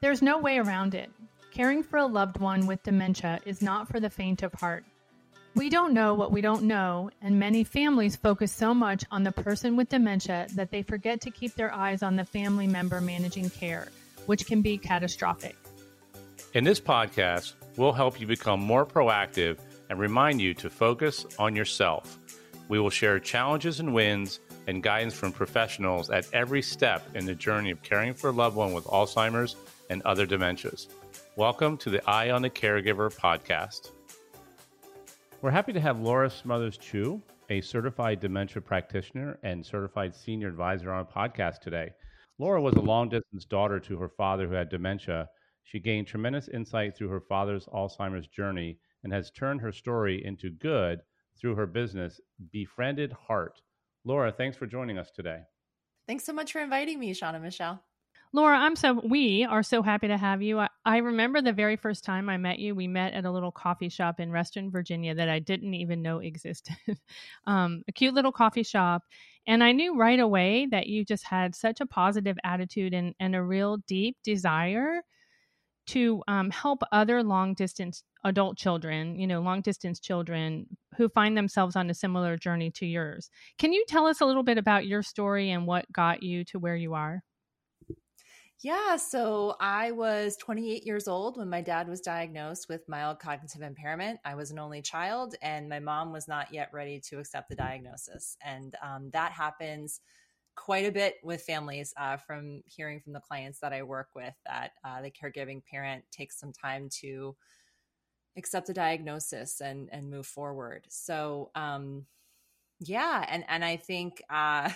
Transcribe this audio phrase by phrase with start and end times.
[0.00, 1.10] There's no way around it.
[1.50, 4.84] Caring for a loved one with dementia is not for the faint of heart.
[5.56, 9.32] We don't know what we don't know, and many families focus so much on the
[9.32, 13.50] person with dementia that they forget to keep their eyes on the family member managing
[13.50, 13.88] care,
[14.26, 15.56] which can be catastrophic.
[16.54, 19.58] In this podcast, we'll help you become more proactive
[19.90, 22.20] and remind you to focus on yourself.
[22.68, 24.38] We will share challenges and wins
[24.68, 28.54] and guidance from professionals at every step in the journey of caring for a loved
[28.54, 29.56] one with Alzheimer's
[29.90, 30.88] and other dementias.
[31.36, 33.90] Welcome to the Eye on the Caregiver podcast.
[35.40, 40.92] We're happy to have Laura Smothers Chu, a certified dementia practitioner and certified senior advisor
[40.92, 41.90] on a podcast today.
[42.38, 45.28] Laura was a long distance daughter to her father who had dementia.
[45.64, 50.50] She gained tremendous insight through her father's Alzheimer's journey and has turned her story into
[50.50, 51.00] good
[51.40, 52.20] through her business,
[52.52, 53.60] Befriended Heart.
[54.04, 55.40] Laura, thanks for joining us today.
[56.06, 57.82] Thanks so much for inviting me, and Michele.
[58.34, 60.58] Laura, I'm so we are so happy to have you.
[60.58, 62.74] I, I, remember the very first time I met you.
[62.74, 66.18] We met at a little coffee shop in Reston, Virginia that I didn't even know
[66.18, 66.76] existed.
[67.46, 69.02] um, a cute little coffee shop,
[69.46, 73.34] and I knew right away that you just had such a positive attitude and and
[73.34, 75.00] a real deep desire
[75.86, 80.66] to um, help other long distance adult children, you know, long distance children
[80.98, 83.30] who find themselves on a similar journey to yours.
[83.58, 86.58] Can you tell us a little bit about your story and what got you to
[86.58, 87.22] where you are?
[88.60, 93.62] Yeah, so I was 28 years old when my dad was diagnosed with mild cognitive
[93.62, 94.18] impairment.
[94.24, 97.54] I was an only child, and my mom was not yet ready to accept the
[97.54, 98.36] diagnosis.
[98.44, 100.00] And um, that happens
[100.56, 104.34] quite a bit with families uh, from hearing from the clients that I work with
[104.44, 107.36] that uh, the caregiving parent takes some time to
[108.36, 110.84] accept a diagnosis and and move forward.
[110.88, 112.06] So um,
[112.80, 114.70] yeah, and and I think uh,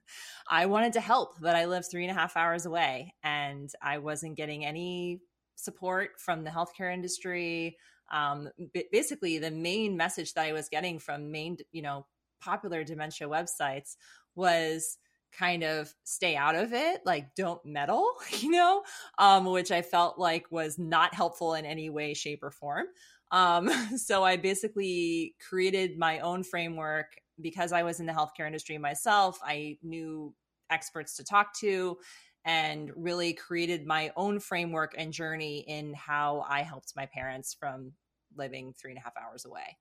[0.48, 3.98] I wanted to help, but I live three and a half hours away, and I
[3.98, 5.20] wasn't getting any
[5.56, 7.76] support from the healthcare industry.
[8.12, 8.48] Um,
[8.92, 12.06] basically, the main message that I was getting from main, you know,
[12.40, 13.96] popular dementia websites
[14.34, 14.98] was
[15.32, 18.10] kind of stay out of it like don't meddle
[18.40, 18.82] you know
[19.18, 22.86] um, which i felt like was not helpful in any way shape or form
[23.30, 28.78] um, so i basically created my own framework because i was in the healthcare industry
[28.78, 30.34] myself i knew
[30.70, 31.96] experts to talk to
[32.44, 37.92] and really created my own framework and journey in how i helped my parents from
[38.36, 39.76] living three and a half hours away.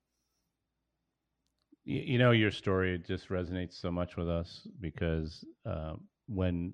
[1.86, 5.94] You know, your story just resonates so much with us because uh,
[6.28, 6.74] when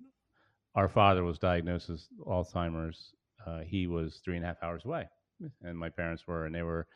[0.73, 3.13] our father was diagnosed with Alzheimer's,
[3.45, 5.07] uh, he was three and a half hours away,
[5.61, 6.87] and my parents were, and they were,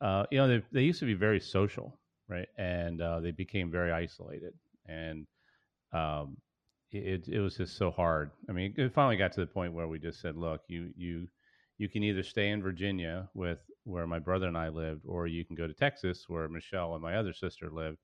[0.00, 2.48] uh, you know, they, they used to be very social, right?
[2.56, 4.54] And uh, they became very isolated,
[4.86, 5.26] and
[5.92, 6.36] um,
[6.90, 8.30] it it was just so hard.
[8.48, 11.28] I mean, it finally got to the point where we just said, look, you you
[11.78, 15.44] you can either stay in Virginia with where my brother and I lived, or you
[15.44, 17.98] can go to Texas where Michele and my other sister lived,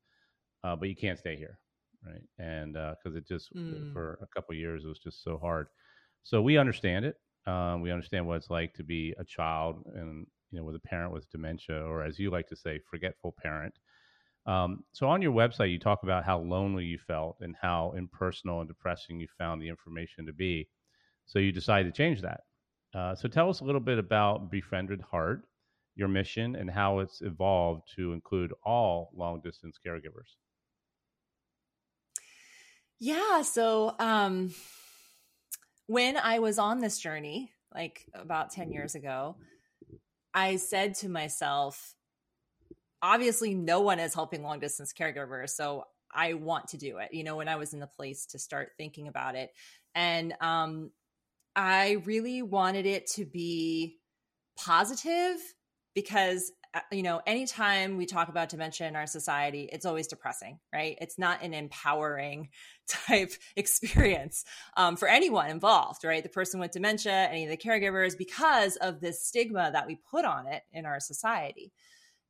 [0.63, 1.59] uh, but you can't stay here,
[2.07, 2.23] right?
[2.39, 3.93] And because uh, it just mm.
[3.93, 5.67] for a couple years it was just so hard.
[6.23, 7.17] So we understand it.
[7.47, 10.81] Um, we understand what it's like to be a child and you know with a
[10.81, 13.75] parent with dementia, or as you like to say, forgetful parent.
[14.47, 18.61] Um, so on your website, you talk about how lonely you felt and how impersonal
[18.61, 20.69] and depressing you found the information to be.
[21.27, 22.41] So you decided to change that.
[22.95, 25.45] Uh, so tell us a little bit about Befriended Heart
[25.97, 30.37] your mission and how it's evolved to include all long distance caregivers.
[32.99, 34.55] Yeah, so um,
[35.87, 39.37] when I was on this journey, like about 10 years ago,
[40.33, 41.95] I said to myself,
[43.05, 45.51] obviously, no one is helping long distance caregivers.
[45.51, 48.39] So I want to do it, you know, when I was in the place to
[48.39, 49.51] start thinking about it.
[49.95, 50.91] And um,
[51.55, 53.99] I really wanted it to be
[54.57, 55.37] positive
[55.95, 60.61] because uh, you know anytime we talk about dementia in our society it's always depressing
[60.73, 62.49] right it's not an empowering
[62.89, 64.45] type experience
[64.77, 69.01] um, for anyone involved right the person with dementia any of the caregivers because of
[69.01, 71.73] this stigma that we put on it in our society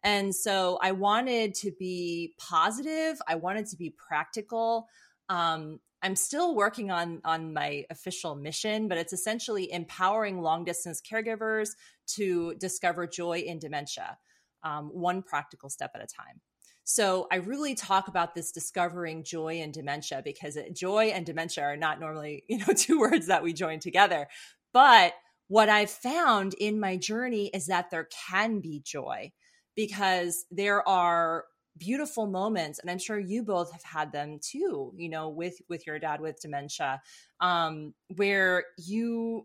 [0.04, 4.86] and so i wanted to be positive i wanted to be practical
[5.30, 11.00] um, I'm still working on on my official mission, but it's essentially empowering long distance
[11.00, 11.70] caregivers
[12.08, 14.18] to discover joy in dementia,
[14.62, 16.42] um, one practical step at a time.
[16.84, 21.76] So I really talk about this discovering joy in dementia because joy and dementia are
[21.78, 24.28] not normally, you know, two words that we join together.
[24.74, 25.14] But
[25.48, 29.32] what I've found in my journey is that there can be joy
[29.76, 31.44] because there are
[31.76, 35.84] beautiful moments and i'm sure you both have had them too you know with with
[35.88, 37.02] your dad with dementia
[37.40, 39.44] um where you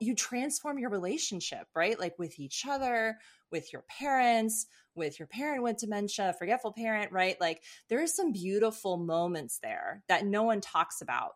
[0.00, 1.98] you transform your relationship, right?
[1.98, 3.18] Like with each other,
[3.52, 7.40] with your parents, with your parent with dementia, forgetful parent, right?
[7.40, 11.32] Like there are some beautiful moments there that no one talks about,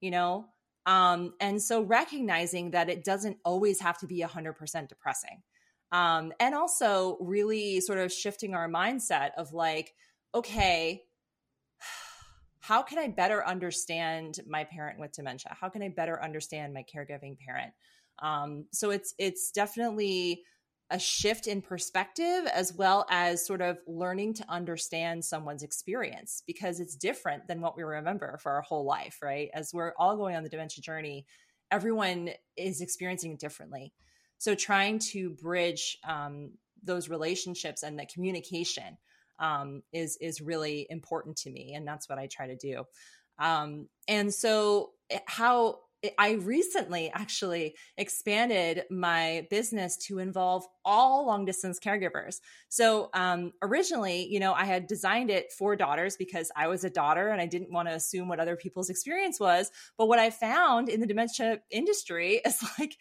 [0.00, 0.46] you know?
[0.84, 5.42] Um, and so recognizing that it doesn't always have to be 100% depressing.
[5.92, 9.94] Um, and also really sort of shifting our mindset of like,
[10.34, 11.02] okay,
[12.60, 15.56] how can I better understand my parent with dementia?
[15.58, 17.72] How can I better understand my caregiving parent?
[18.20, 20.42] Um, so it's it's definitely
[20.90, 26.78] a shift in perspective as well as sort of learning to understand someone's experience because
[26.78, 29.50] it's different than what we remember for our whole life, right?
[29.52, 31.26] As we're all going on the dementia journey,
[31.72, 33.92] everyone is experiencing it differently.
[34.38, 36.52] So trying to bridge um,
[36.82, 38.98] those relationships and the communication
[39.38, 42.84] um, is is really important to me, and that's what I try to do.
[43.38, 45.80] Um, and so, eh, how
[46.18, 52.40] I recently actually expanded my business to involve all long distance caregivers.
[52.68, 56.90] So, um, originally, you know, I had designed it for daughters because I was a
[56.90, 59.70] daughter and I didn't want to assume what other people's experience was.
[59.96, 62.96] But what I found in the dementia industry is like,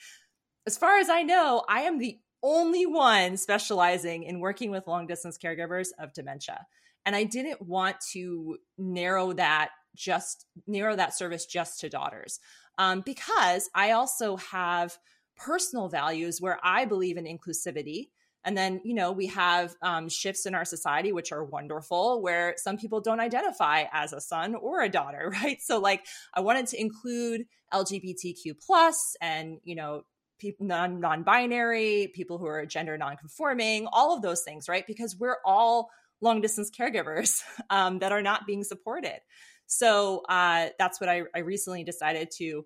[0.66, 5.08] as far as I know, I am the only one specializing in working with long
[5.08, 6.66] distance caregivers of dementia.
[7.06, 12.40] And I didn't want to narrow that just narrow that service just to daughters
[12.78, 14.98] um, because I also have
[15.38, 18.10] personal values where I believe in inclusivity.
[18.44, 22.54] And then, you know, we have um, shifts in our society, which are wonderful, where
[22.58, 25.58] some people don't identify as a son or a daughter, right?
[25.62, 30.04] So, like, I wanted to include LGBTQ plus and, you know,
[30.40, 34.86] people non non-binary, people who are gender non-conforming, all of those things, right?
[34.88, 35.90] Because we're all
[36.22, 39.20] long distance caregivers um, that are not being supported.
[39.68, 42.66] So uh, that's what I, I recently decided to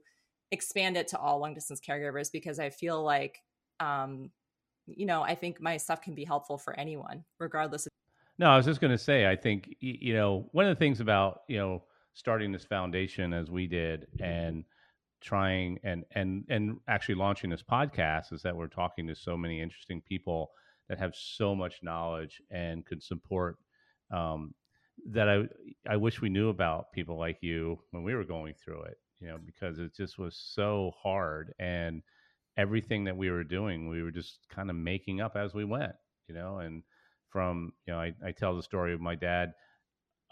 [0.51, 3.41] expand it to all long distance caregivers because I feel like,
[3.79, 4.31] um,
[4.85, 7.91] you know, I think my stuff can be helpful for anyone, regardless of.
[8.37, 10.99] No, I was just going to say, I think, you know, one of the things
[10.99, 11.83] about, you know,
[12.13, 14.63] starting this foundation as we did and
[15.21, 19.61] trying and and and actually launching this podcast is that we're talking to so many
[19.61, 20.51] interesting people
[20.87, 23.57] that have so much knowledge and could support
[24.11, 24.53] um,
[25.11, 25.43] that I
[25.89, 29.27] I wish we knew about people like you when we were going through it, you
[29.27, 32.01] know, because it just was so hard and
[32.57, 35.93] everything that we were doing, we were just kind of making up as we went,
[36.27, 36.83] you know, and
[37.29, 39.53] from, you know, I, I tell the story of my dad,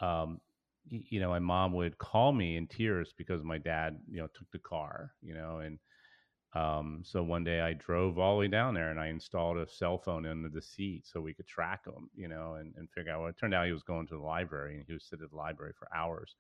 [0.02, 0.42] um,
[0.90, 4.50] you know, my mom would call me in tears because my dad, you know, took
[4.52, 5.80] the car, you know, and
[6.54, 9.70] um, so one day I drove all the way down there and I installed a
[9.70, 13.12] cell phone under the seat so we could track him, you know, and, and figure
[13.12, 13.20] out.
[13.20, 15.32] Well, it turned out he was going to the library and he was sitting at
[15.32, 16.36] the library for hours.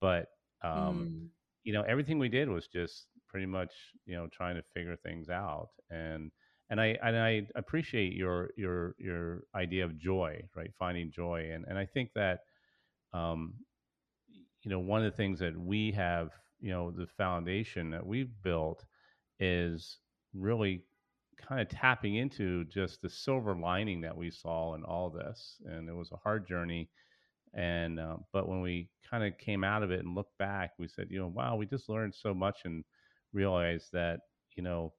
[0.00, 0.26] But
[0.62, 1.28] um, mm.
[1.64, 3.72] you know, everything we did was just pretty much,
[4.06, 5.68] you know, trying to figure things out.
[5.90, 6.30] And
[6.70, 10.70] and I and I appreciate your your your idea of joy, right?
[10.78, 12.40] Finding joy, and and I think that,
[13.12, 13.54] um,
[14.68, 16.28] you know, one of the things that we have,
[16.60, 18.84] you know, the foundation that we've built
[19.40, 19.96] is
[20.34, 20.82] really
[21.38, 25.56] kind of tapping into just the silver lining that we saw in all this.
[25.64, 26.90] And it was a hard journey.
[27.54, 30.86] And, uh, but when we kind of came out of it and looked back, we
[30.86, 32.84] said, you know, wow, we just learned so much and
[33.32, 34.20] realized that,
[34.54, 34.92] you know,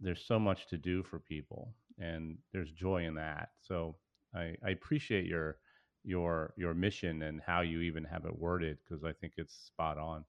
[0.00, 3.52] there's so much to do for people and there's joy in that.
[3.62, 3.96] So
[4.34, 5.56] I, I appreciate your,
[6.04, 9.98] your, your mission and how you even have it worded because I think it's spot
[9.98, 10.24] on.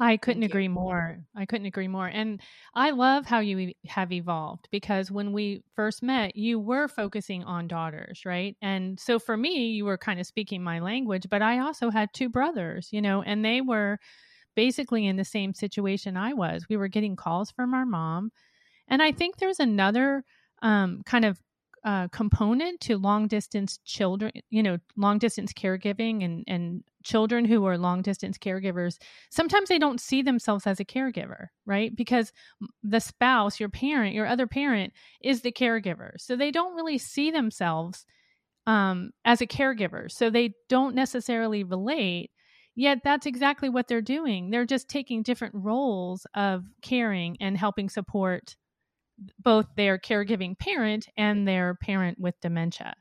[0.00, 1.18] I couldn't agree more.
[1.36, 2.08] I couldn't agree more.
[2.08, 2.40] And
[2.74, 7.68] I love how you have evolved because when we first met, you were focusing on
[7.68, 8.56] daughters, right?
[8.62, 12.08] And so for me, you were kind of speaking my language, but I also had
[12.14, 13.98] two brothers, you know, and they were
[14.56, 16.66] basically in the same situation I was.
[16.68, 18.32] We were getting calls from our mom.
[18.88, 20.24] And I think there's another
[20.62, 21.40] um, kind of
[21.84, 27.64] uh, component to long distance children, you know, long distance caregiving and, and children who
[27.64, 28.98] are long distance caregivers.
[29.30, 31.94] Sometimes they don't see themselves as a caregiver, right?
[31.96, 32.32] Because
[32.82, 36.12] the spouse, your parent, your other parent is the caregiver.
[36.18, 38.04] So they don't really see themselves
[38.66, 40.10] um, as a caregiver.
[40.10, 42.30] So they don't necessarily relate.
[42.76, 44.50] Yet that's exactly what they're doing.
[44.50, 48.54] They're just taking different roles of caring and helping support
[49.38, 52.94] both their caregiving parent and their parent with dementia.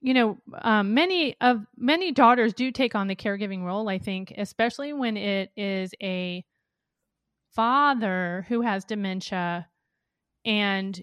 [0.00, 4.32] You know um, many of many daughters do take on the caregiving role i think
[4.36, 6.44] especially when it is a
[7.50, 9.66] father who has dementia.
[10.44, 11.00] And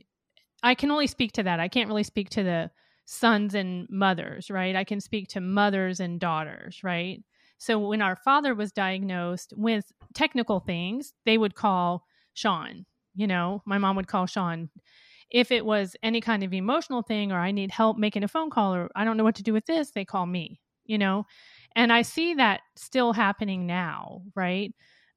[0.64, 1.60] i can only speak to that.
[1.60, 2.72] I can't really speak to the
[3.06, 4.76] sons and mothers right?
[4.76, 7.22] I can speak to mothers and daughters right?
[7.58, 12.86] So when our father was diagnosed with technical things they would call Sean.
[13.16, 14.70] You know, my mom would call Sean.
[15.32, 18.50] If it was any kind of emotional thing or I need help making a phone
[18.50, 21.26] call or I don't know what to do with this, they call me, you know?
[21.76, 24.74] And I see that still happening now, right?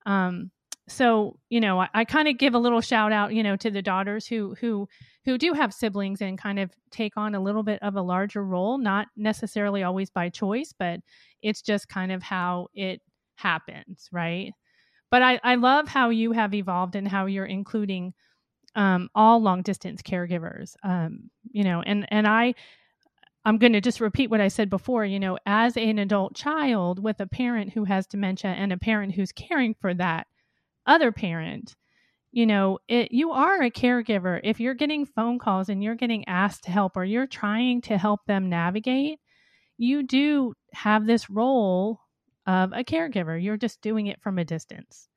[0.07, 0.51] Um,
[0.91, 3.71] so you know i, I kind of give a little shout out you know to
[3.71, 4.89] the daughters who who
[5.27, 8.43] who do have siblings and kind of take on a little bit of a larger
[8.43, 11.01] role not necessarily always by choice but
[11.43, 13.03] it's just kind of how it
[13.37, 14.53] happens right
[15.11, 18.13] but i i love how you have evolved and how you're including
[18.75, 22.55] um, all long distance caregivers um, you know and and i
[23.45, 27.03] i'm going to just repeat what i said before you know as an adult child
[27.03, 30.27] with a parent who has dementia and a parent who's caring for that
[30.87, 31.75] other parent
[32.31, 34.41] you know it you are a caregiver.
[34.45, 37.97] If you're getting phone calls and you're getting asked to help or you're trying to
[37.97, 39.19] help them navigate
[39.79, 42.01] you do have this role
[42.49, 43.41] of a caregiver.
[43.41, 45.09] You're just doing it from a distance.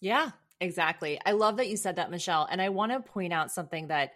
[0.00, 0.30] Yeah
[0.62, 1.20] exactly.
[1.26, 4.12] I love that you said that michele and i want to point out something that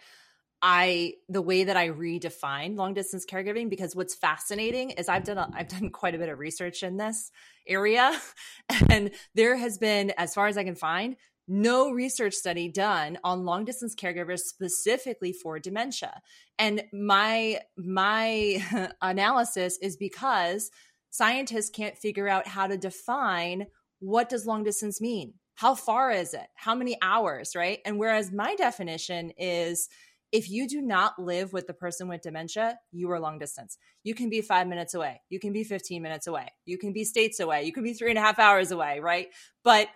[0.63, 5.37] I the way that I redefine long distance caregiving because what's fascinating is I've done
[5.37, 7.31] a, I've done quite a bit of research in this
[7.67, 8.19] area
[8.89, 11.17] and there has been as far as I can find
[11.49, 16.21] no research study done on long distance caregivers specifically for dementia.
[16.59, 20.71] And my my analysis is because
[21.11, 23.67] scientists can't figure out how to define
[24.01, 25.35] what does long distance mean?
[25.55, 26.47] How far is it?
[26.55, 27.79] How many hours, right?
[27.85, 29.89] And whereas my definition is
[30.33, 33.79] if you do not live with the person with dementia, you are long distance.
[34.03, 35.23] You can be five minutes away.
[35.31, 36.49] You can be 15 minutes away.
[36.67, 37.65] You can be states away.
[37.65, 39.29] You can be three and a half hours away, right?
[39.63, 39.89] But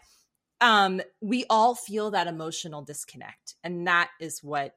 [0.60, 3.56] um, we all feel that emotional disconnect.
[3.64, 4.76] And that is what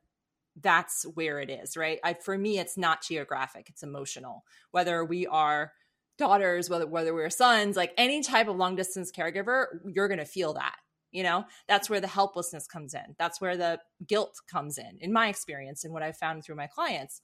[0.62, 2.00] that's where it is, right?
[2.04, 4.44] I, for me, it's not geographic, it's emotional.
[4.72, 5.72] Whether we are
[6.18, 10.54] daughters, whether whether we're sons, like any type of long distance caregiver, you're gonna feel
[10.54, 10.76] that
[11.14, 11.46] you know?
[11.68, 13.16] That's where the helplessness comes in.
[13.18, 16.68] That's where the guilt comes in in my experience and what i've found through my
[16.68, 17.22] clients.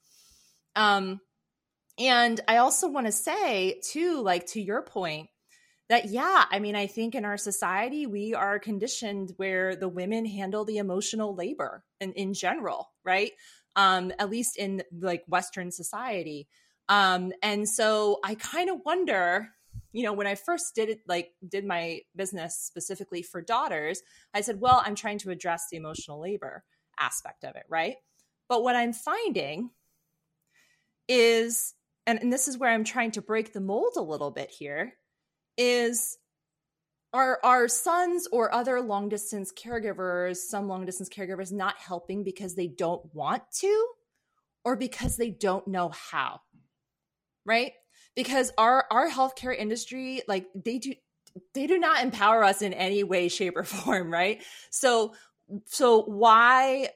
[0.75, 1.19] Um
[1.99, 5.27] and i also want to say too like to your point
[5.89, 10.25] that yeah i mean i think in our society we are conditioned where the women
[10.25, 13.31] handle the emotional labor in, in general right?
[13.75, 16.47] Um at least in like western society
[16.89, 19.49] um and so i kind of wonder
[19.93, 24.01] you know when i first did it like did my business specifically for daughters
[24.33, 26.63] i said well i'm trying to address the emotional labor
[26.99, 27.95] aspect of it right?
[28.49, 29.69] But what i'm finding
[31.07, 31.73] is
[32.05, 34.93] and, and this is where i'm trying to break the mold a little bit here
[35.57, 36.17] is
[37.11, 42.55] are our sons or other long distance caregivers some long distance caregivers not helping because
[42.55, 43.87] they don't want to
[44.63, 46.41] or because they don't know how
[47.49, 47.73] right?
[48.15, 50.93] Because our our healthcare industry like they do
[51.53, 54.43] they do not empower us in any way shape or form right?
[54.69, 55.13] So
[55.65, 56.89] so why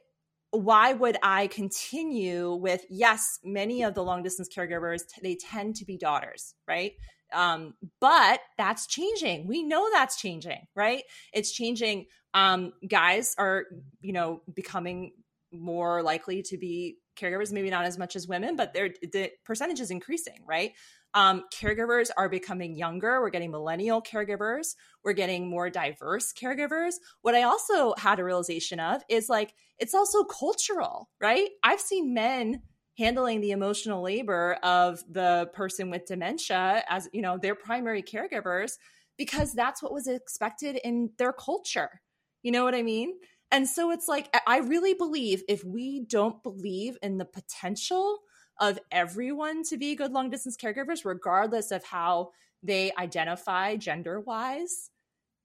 [0.51, 5.86] why would i continue with yes many of the long distance caregivers they tend to
[5.86, 6.93] be daughters right?
[7.33, 9.48] Um, but that's changing.
[9.48, 11.03] We know that's changing right?
[11.33, 12.05] It's changing.
[12.36, 13.65] Um, guys are
[14.01, 15.13] you know becoming
[15.51, 19.91] more likely to be caregivers maybe not as much as women but the percentage is
[19.91, 20.74] increasing right
[21.13, 23.22] um, caregivers are becoming younger.
[23.22, 24.75] We're getting millennial caregivers.
[25.03, 26.96] We're getting more diverse caregivers.
[27.22, 31.50] What I also had a realization of is like, it's also cultural, right?
[31.63, 32.62] I've seen men
[32.98, 38.74] handling the emotional labor of the person with dementia as, you know, their primary caregivers
[39.17, 42.01] because that's what was expected in their culture.
[42.41, 43.13] You know what I mean?
[43.53, 48.17] And so it's like, I really believe if we don't believe in the potential
[48.60, 52.31] of everyone to be good long distance caregivers, regardless of how
[52.63, 54.89] they identify gender wise,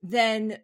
[0.03, 0.57] then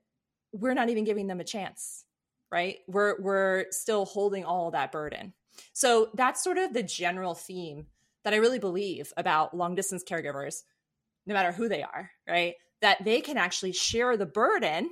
[0.52, 2.06] we're not even giving them a chance,
[2.50, 2.78] right?
[2.88, 5.34] We're we're still holding all that burden.
[5.74, 7.88] So that's sort of the general theme
[8.24, 10.62] that I really believe about long distance caregivers,
[11.26, 12.54] no matter who they are, right?
[12.80, 14.90] That they can actually share the burden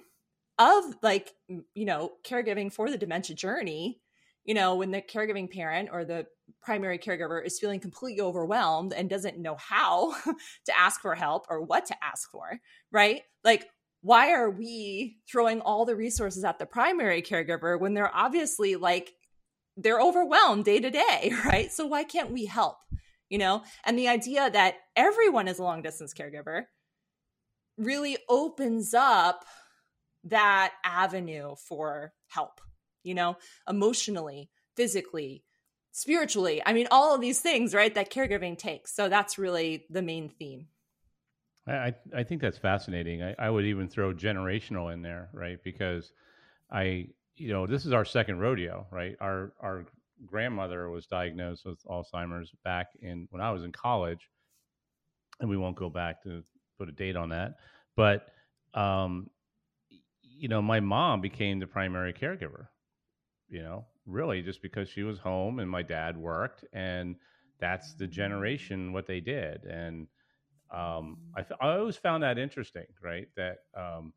[0.58, 4.02] of like, you know, caregiving for the dementia journey
[4.44, 6.26] you know, when the caregiving parent or the
[6.62, 10.14] primary caregiver is feeling completely overwhelmed and doesn't know how
[10.64, 12.58] to ask for help or what to ask for,
[12.90, 13.22] right?
[13.44, 13.68] Like,
[14.00, 19.12] why are we throwing all the resources at the primary caregiver when they're obviously like,
[19.76, 21.70] they're overwhelmed day to day, right?
[21.70, 22.78] So why can't we help?
[23.28, 26.64] You know, and the idea that everyone is a long distance caregiver
[27.78, 29.46] really opens up
[30.24, 32.60] that avenue for help
[33.02, 33.36] you know,
[33.68, 35.44] emotionally, physically,
[35.90, 36.62] spiritually.
[36.64, 38.94] I mean, all of these things, right, that caregiving takes.
[38.94, 40.66] So that's really the main theme.
[41.66, 43.22] I, I think that's fascinating.
[43.22, 45.58] I, I would even throw generational in there, right?
[45.62, 46.12] Because
[46.70, 49.16] I, you know, this is our second rodeo, right?
[49.20, 49.84] Our our
[50.26, 54.28] grandmother was diagnosed with Alzheimer's back in when I was in college,
[55.38, 56.42] and we won't go back to
[56.78, 57.54] put a date on that,
[57.94, 58.26] but
[58.74, 59.30] um,
[60.42, 62.66] you know, my mom became the primary caregiver.
[63.48, 67.14] You know, really just because she was home and my dad worked, and
[67.60, 70.08] that's the generation what they did, and
[70.74, 73.28] um, I, I always found that interesting, right?
[73.36, 74.14] That um,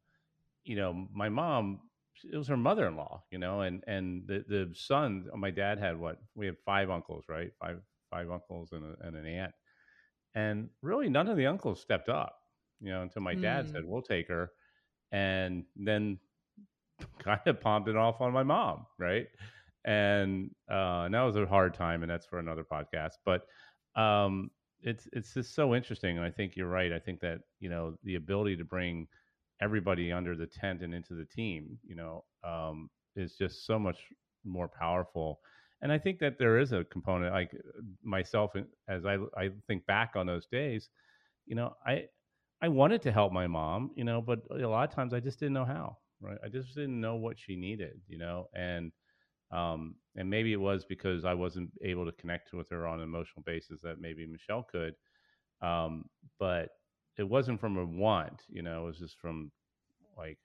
[0.63, 1.81] you know, my mom
[2.23, 5.27] it was her mother-in-law, you know, and and the the son.
[5.35, 7.51] My dad had what we had five uncles, right?
[7.59, 9.53] Five five uncles and, a, and an aunt,
[10.33, 12.35] and really none of the uncles stepped up,
[12.79, 13.41] you know, until my mm.
[13.43, 14.51] dad said, "We'll take her,"
[15.15, 16.19] and then
[17.23, 19.27] kind of palmed it off on my mom, right?
[19.85, 23.13] And uh, that was a hard time, and that's for another podcast.
[23.23, 23.47] But
[23.99, 26.91] um, it's it's just so interesting, and I think you're right.
[26.91, 29.07] I think that you know the ability to bring
[29.61, 33.97] everybody under the tent and into the team, you know, um, is just so much
[34.43, 35.39] more powerful.
[35.81, 37.51] And I think that there is a component, like
[38.03, 38.51] myself,
[38.89, 40.89] as I I think back on those days,
[41.45, 42.05] you know, I
[42.61, 45.39] I wanted to help my mom, you know, but a lot of times I just
[45.39, 45.97] didn't know how.
[46.21, 48.91] Right, I just didn't know what she needed, you know, and
[49.51, 53.03] um, and maybe it was because I wasn't able to connect with her on an
[53.03, 54.95] emotional basis that maybe Michele could.
[55.61, 56.05] Um,
[56.39, 56.69] but
[57.17, 59.51] it wasn't from a want, you know, it was just from
[60.17, 60.37] like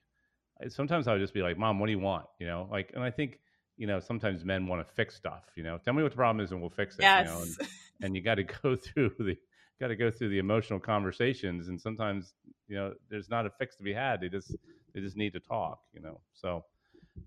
[0.68, 2.26] sometimes I would just be like, Mom, what do you want?
[2.38, 3.38] You know, like and I think,
[3.76, 5.78] you know, sometimes men want to fix stuff, you know.
[5.78, 7.02] Tell me what the problem is and we'll fix it.
[7.02, 7.26] Yes.
[7.26, 7.42] You know?
[7.42, 7.56] and,
[8.02, 9.36] and you gotta go through the
[9.80, 12.34] got to go through the emotional conversations and sometimes
[12.68, 14.54] you know there's not a fix to be had they just
[14.94, 16.64] they just need to talk you know so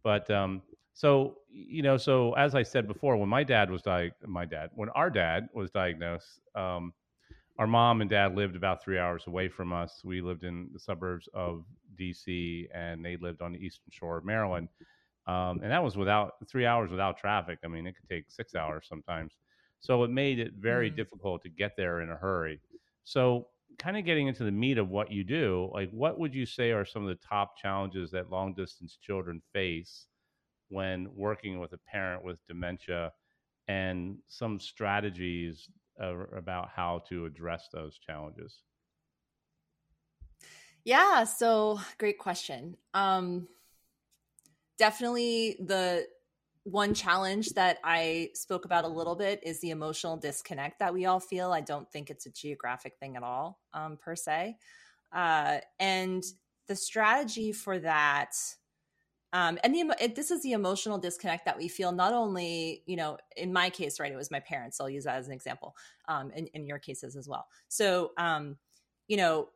[0.03, 0.61] but um
[0.93, 4.69] so you know so as i said before when my dad was diagnosed my dad
[4.75, 6.93] when our dad was diagnosed um
[7.59, 10.01] our mom and dad lived about three hours away from us.
[10.03, 11.65] We lived in the suburbs of
[11.99, 14.69] DC, and they lived on the eastern shore of Maryland.
[15.27, 17.59] Um, and that was without three hours without traffic.
[17.63, 19.37] I mean, it could take six hours sometimes.
[19.83, 20.95] So it made it very mm.
[20.95, 22.61] difficult to get there in a hurry.
[23.03, 23.47] So,
[23.79, 26.71] kind of getting into the meat of what you do, like what would you say
[26.71, 30.05] are some of the top challenges that long distance children face
[30.69, 33.11] when working with a parent with dementia
[33.67, 35.67] and some strategies
[36.01, 38.61] uh, about how to address those challenges?
[40.85, 42.77] Yeah, so great question.
[42.93, 43.47] Um,
[44.77, 46.07] definitely the
[46.63, 51.05] one challenge that I spoke about a little bit is the emotional disconnect that we
[51.05, 51.51] all feel.
[51.51, 54.57] I don't think it's a geographic thing at all, um, per se.
[55.11, 56.23] Uh, and
[56.67, 58.33] the strategy for that
[59.33, 63.17] um, and the, this is the emotional disconnect that we feel not only you know
[63.35, 65.75] in my case right it was my parents so i'll use that as an example
[66.07, 68.57] um, in, in your cases as well so um,
[69.07, 69.49] you know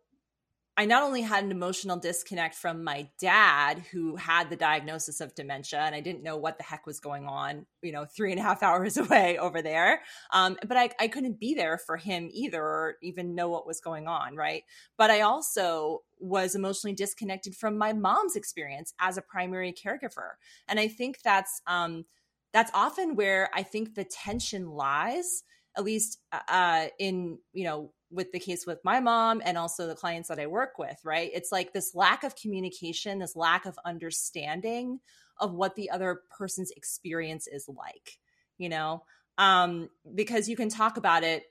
[0.79, 5.33] I not only had an emotional disconnect from my dad, who had the diagnosis of
[5.33, 8.39] dementia, and I didn't know what the heck was going on, you know, three and
[8.39, 10.03] a half hours away over there.
[10.31, 13.81] Um, but I, I couldn't be there for him either, or even know what was
[13.81, 14.61] going on, right?
[14.99, 20.33] But I also was emotionally disconnected from my mom's experience as a primary caregiver,
[20.67, 22.05] and I think that's um,
[22.53, 25.43] that's often where I think the tension lies
[25.77, 29.87] at least uh, uh, in you know with the case with my mom and also
[29.87, 31.29] the clients that I work with, right?
[31.33, 34.99] It's like this lack of communication, this lack of understanding
[35.39, 38.17] of what the other person's experience is like,
[38.57, 39.03] you know?
[39.37, 41.43] Um, because you can talk about it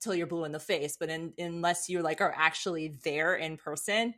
[0.00, 3.56] till you're blue in the face, but in, unless you like are actually there in
[3.56, 4.14] person,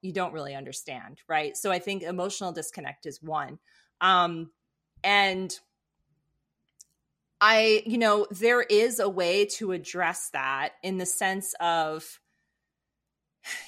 [0.00, 1.56] you don't really understand, right?
[1.56, 3.58] So I think emotional disconnect is one.
[4.00, 4.52] Um,
[5.04, 5.56] and
[7.44, 12.20] I, you know, there is a way to address that in the sense of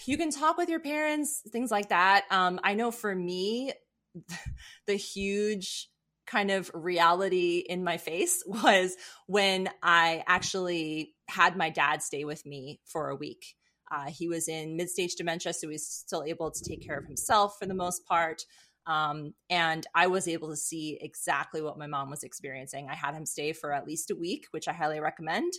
[0.06, 2.22] you can talk with your parents, things like that.
[2.30, 3.72] Um, I know for me,
[4.86, 5.88] the huge
[6.24, 8.94] kind of reality in my face was
[9.26, 13.56] when I actually had my dad stay with me for a week.
[13.90, 17.06] Uh, he was in mid stage dementia, so he's still able to take care of
[17.06, 18.42] himself for the most part.
[18.86, 22.88] Um, and I was able to see exactly what my mom was experiencing.
[22.90, 25.52] I had him stay for at least a week, which I highly recommend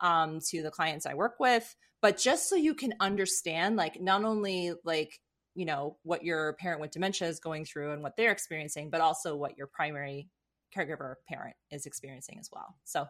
[0.00, 1.74] um, to the clients I work with.
[2.00, 5.20] But just so you can understand, like, not only like,
[5.54, 9.02] you know, what your parent with dementia is going through and what they're experiencing, but
[9.02, 10.28] also what your primary
[10.74, 12.76] caregiver parent is experiencing as well.
[12.84, 13.06] So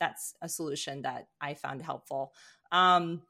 [0.00, 2.32] that's a solution that I found helpful.
[2.72, 3.22] Um,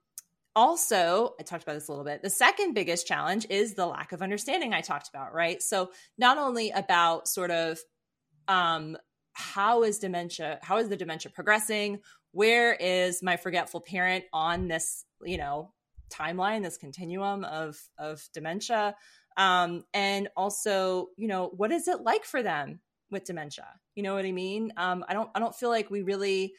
[0.56, 2.22] also, I talked about this a little bit.
[2.22, 5.62] The second biggest challenge is the lack of understanding I talked about, right?
[5.62, 7.78] So, not only about sort of
[8.46, 8.96] um,
[9.32, 12.00] how is dementia, how is the dementia progressing?
[12.32, 15.72] Where is my forgetful parent on this, you know,
[16.10, 18.94] timeline, this continuum of of dementia?
[19.36, 23.66] Um, and also, you know, what is it like for them with dementia?
[23.96, 24.72] You know what I mean?
[24.76, 26.54] Um, I don't I don't feel like we really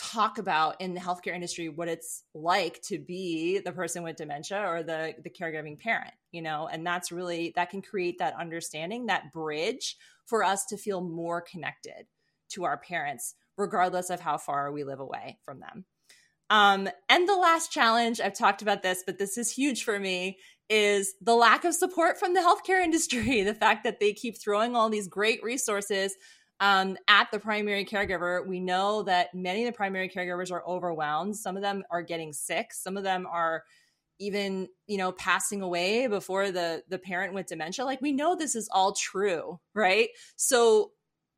[0.00, 4.64] talk about in the healthcare industry what it's like to be the person with dementia
[4.66, 6.68] or the the caregiving parent you know?
[6.70, 11.40] And that's really that can create that understanding that bridge for us to feel more
[11.40, 12.06] connected
[12.50, 15.84] to our parents regardless of how far we live away from them.
[16.48, 20.38] Um, and the last challenge i've talked about this but this is huge for me
[20.68, 24.74] is the lack of support from the healthcare industry the fact that they keep throwing
[24.74, 26.16] all these great resources
[26.60, 31.36] um, at the primary caregiver, we know that many of the primary caregivers are overwhelmed.
[31.36, 32.74] Some of them are getting sick.
[32.74, 33.64] Some of them are
[34.18, 37.86] even, you know, passing away before the the parent with dementia.
[37.86, 40.10] Like we know this is all true, right?
[40.36, 40.92] So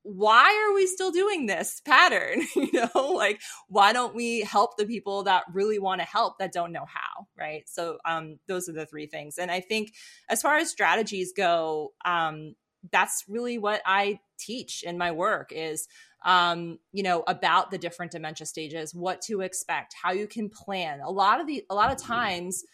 [0.04, 2.42] why are we still doing this pattern?
[2.56, 6.52] you know, like why don't we help the people that really want to help that
[6.52, 7.62] don't know how, right?
[7.68, 9.38] So um those are the three things.
[9.38, 9.92] And I think
[10.28, 12.56] as far as strategies go, um
[12.90, 15.88] that's really what I teach in my work is
[16.24, 21.00] um, you know about the different dementia stages what to expect how you can plan.
[21.00, 22.64] A lot of the a lot of times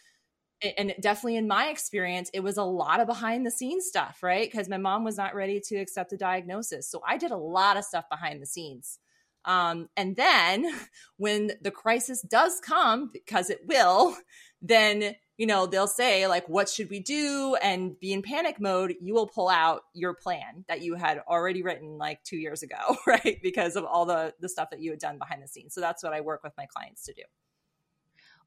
[0.77, 4.49] and definitely in my experience it was a lot of behind the scenes stuff right?
[4.49, 6.89] Because my mom was not ready to accept the diagnosis.
[6.89, 8.99] So i did a lot of stuff behind the scenes.
[9.45, 10.71] Um, and then
[11.17, 14.17] when the crisis does come because it will
[14.61, 17.55] then you know, they'll say, like, what should we do?
[17.63, 21.61] And be in panic mode, you will pull out your plan that you had already
[21.61, 23.39] written like two years ago, right?
[23.41, 25.73] Because of all the the stuff that you had done behind the scenes.
[25.73, 27.21] So that's what I work with my clients to do.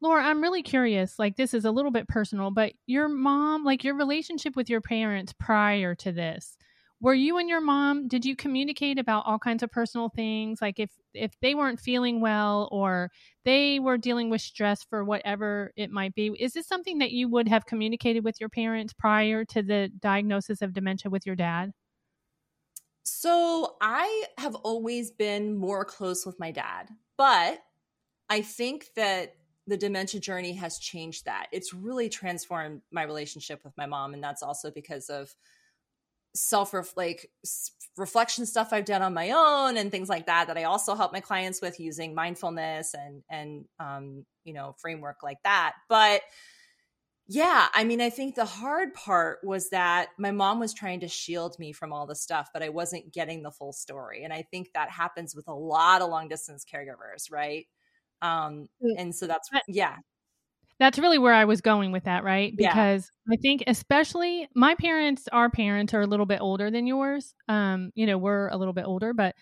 [0.02, 1.18] Laura, I'm really curious.
[1.18, 4.83] Like, this is a little bit personal, but your mom, like your relationship with your
[4.83, 6.59] parents prior to this,
[7.02, 10.62] were you and your mom did you communicate about all kinds of personal things?
[10.62, 13.10] Like if if they weren't feeling well or
[13.44, 17.28] they were dealing with stress for whatever it might be is this something that you
[17.28, 21.72] would have communicated with your parents prior to the diagnosis of dementia with your dad?
[23.02, 26.88] So i have always been more close with my dad
[27.18, 27.58] but
[28.30, 29.34] i think that
[29.66, 31.46] the dementia journey has changed that.
[31.52, 35.34] It's really transformed my relationship with my mom and that's also because of
[36.34, 37.28] self like
[37.98, 41.12] reflection stuff I've done on my own and things like that that I also help
[41.12, 45.74] my clients with using mindfulness and and um you know framework like that.
[45.88, 46.22] But
[47.28, 51.08] yeah I mean I think the hard part was that my mom was trying to
[51.08, 54.24] shield me from all the stuff but I wasn't getting the full story.
[54.24, 57.66] And I think that happens with a lot of long distance caregivers right?
[58.22, 58.94] Um mm.
[58.98, 59.96] and so that's yeah
[60.82, 62.52] that's really where I was going with that, right?
[62.56, 63.34] Because yeah.
[63.34, 67.34] I think especially my parents, our parents are a little bit older than yours.
[67.48, 69.36] Um, you know, we're a little bit older, but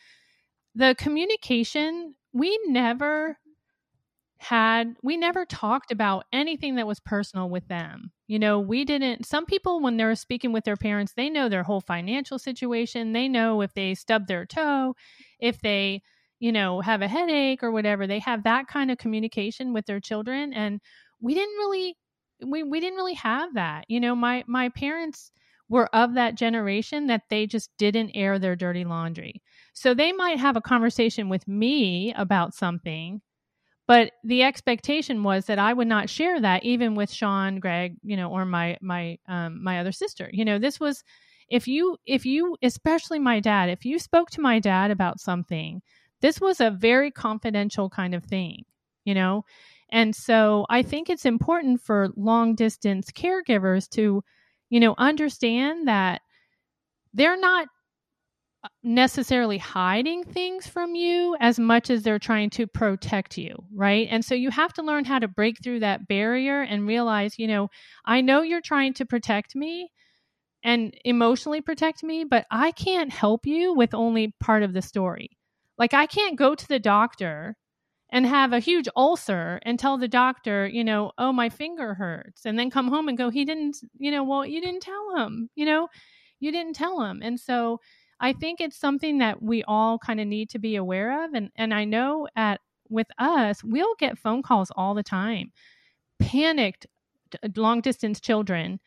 [0.75, 3.39] the communication, we never
[4.37, 8.13] had we never talked about anything that was personal with them.
[8.27, 11.63] You know, we didn't some people when they're speaking with their parents, they know their
[11.63, 13.15] whole financial situation.
[13.15, 14.95] They know if they stub their toe,
[15.41, 16.03] if they,
[16.39, 18.07] you know, have a headache or whatever.
[18.07, 20.83] They have that kind of communication with their children and
[21.21, 21.97] we didn't really
[22.45, 25.31] we, we didn't really have that you know my my parents
[25.69, 30.39] were of that generation that they just didn't air their dirty laundry so they might
[30.39, 33.21] have a conversation with me about something
[33.87, 38.17] but the expectation was that I would not share that even with Sean, Greg, you
[38.17, 40.31] know, or my my um, my other sister.
[40.33, 41.03] You know, this was
[41.49, 45.83] if you if you especially my dad, if you spoke to my dad about something,
[46.21, 48.65] this was a very confidential kind of thing.
[49.05, 49.45] You know,
[49.93, 54.23] and so I think it's important for long distance caregivers to,
[54.69, 56.23] you know, understand that
[57.15, 57.69] they're not
[58.63, 64.07] uh, necessarily hiding things from you as much as they're trying to protect you, right?
[64.11, 67.49] And so you have to learn how to break through that barrier and realize, you
[67.49, 67.69] know,
[68.05, 69.91] I know you're trying to protect me
[70.63, 75.31] and emotionally protect me, but I can't help you with only part of the story.
[75.79, 77.57] Like, I can't go to the doctor
[78.13, 82.45] and have a huge ulcer and tell the doctor, you know, oh, my finger hurts,
[82.45, 85.49] and then come home and go, he didn't, you know, well, you didn't tell him,
[85.55, 85.89] you know,
[86.41, 87.21] you didn't tell him.
[87.23, 87.81] And so
[88.19, 91.35] I think it's something that we all kind of need to be aware of.
[91.35, 95.53] And, and I know at, with us, we'll get phone calls all the time,
[96.19, 96.87] panicked
[97.57, 98.81] long distance children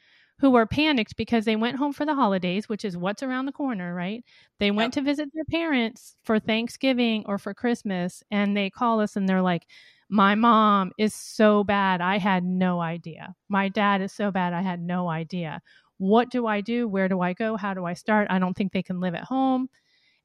[0.44, 3.52] who were panicked because they went home for the holidays, which is what's around the
[3.54, 4.26] corner, right?
[4.60, 5.06] They went yep.
[5.06, 9.42] to visit their parents for Thanksgiving or for Christmas, and they call us and they're
[9.42, 9.66] like,
[10.10, 12.02] My mom is so bad.
[12.02, 13.34] I had no idea.
[13.48, 14.52] My dad is so bad.
[14.52, 15.62] I had no idea.
[15.98, 16.90] What do I do?
[16.90, 17.56] Where do I go?
[17.56, 18.28] How do I start?
[18.30, 19.70] I don't think they can live at home.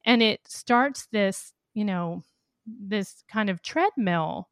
[0.04, 2.24] And it starts this, you know,
[2.66, 4.48] this kind of treadmill.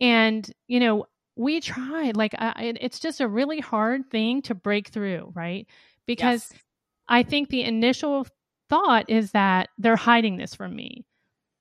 [0.00, 1.04] And, you know,
[1.40, 2.16] we tried.
[2.16, 5.66] Like, I, it's just a really hard thing to break through, right?
[6.06, 6.60] Because Yes.
[7.08, 8.26] I think the initial
[8.68, 11.06] thought is that they're hiding this from me.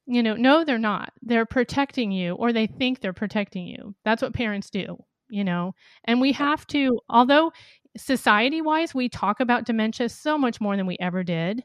[0.06, 1.14] You know, no, they're not.
[1.22, 3.96] They're protecting you, or they think they're protecting you.
[4.04, 4.98] That's what parents do,
[5.30, 5.76] you know?
[6.04, 7.54] And we have to, although
[7.96, 11.64] society wise, we talk about dementia so much more than we ever did.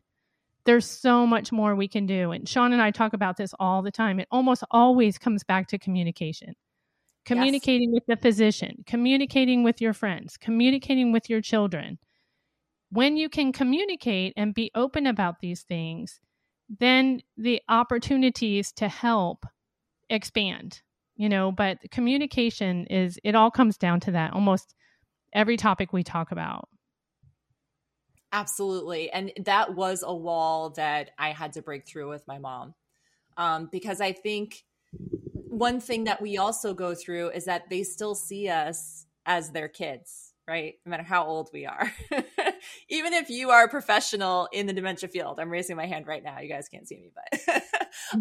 [0.67, 2.31] There's so much more we can do.
[2.31, 4.21] And Sean and I talk about this all the time.
[4.21, 6.55] It almost always comes back to communication
[7.25, 11.99] communicating with the physician, communicating with your friends, communicating with your children.
[12.91, 16.21] When you can communicate and be open about these things,
[16.69, 19.47] then the opportunities to help
[20.09, 20.81] expand,
[21.17, 21.51] you know.
[21.51, 24.75] But communication is, it all comes down to that almost
[25.33, 26.69] every topic we talk about.
[28.33, 29.11] Absolutely.
[29.11, 32.75] And that was a wall that I had to break through with my mom.
[33.37, 34.65] Um, because I think
[35.55, 39.69] one thing that we also go through is that they still see us as their
[39.69, 40.75] kids, right?
[40.85, 41.93] No matter how old we are.
[42.89, 46.23] Even if you are a professional in the dementia field, I'm raising my hand right
[46.25, 46.41] now.
[46.41, 47.63] You guys can't see me, but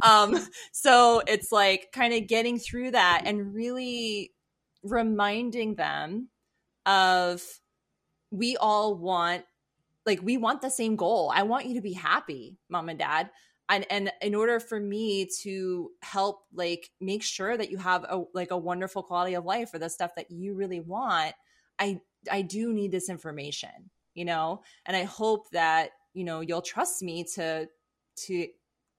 [0.08, 4.32] um, so it's like kind of getting through that and really
[4.84, 6.30] reminding them
[6.86, 7.41] of
[8.30, 9.43] we all want
[10.06, 11.32] like we want the same goal.
[11.34, 13.32] I want you to be happy, mom and dad.
[13.69, 18.23] And and in order for me to help like make sure that you have a
[18.34, 21.34] like a wonderful quality of life or the stuff that you really want,
[21.80, 24.63] I I do need this information, you know?
[24.86, 27.67] And I hope that, you know, you'll trust me to
[28.15, 28.47] to